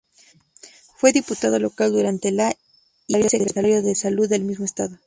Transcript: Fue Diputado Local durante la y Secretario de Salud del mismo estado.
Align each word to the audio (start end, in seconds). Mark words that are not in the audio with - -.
Fue 0.95 1.11
Diputado 1.13 1.59
Local 1.59 1.91
durante 1.91 2.31
la 2.31 2.55
y 3.05 3.21
Secretario 3.29 3.83
de 3.83 3.93
Salud 3.93 4.27
del 4.27 4.45
mismo 4.45 4.65
estado. 4.65 4.97